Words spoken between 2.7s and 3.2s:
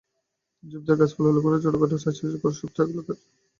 করিয়া দিতেছে!